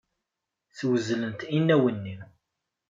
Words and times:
Swezlent 0.77 1.41
inaw-nni. 1.57 2.17